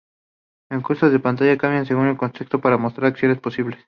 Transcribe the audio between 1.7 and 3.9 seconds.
según el contexto para mostrar acciones posibles.